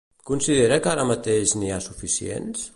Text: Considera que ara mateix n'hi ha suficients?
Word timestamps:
Considera 0.29 0.79
que 0.85 0.91
ara 0.93 1.05
mateix 1.11 1.55
n'hi 1.59 1.71
ha 1.77 1.81
suficients? 1.91 2.69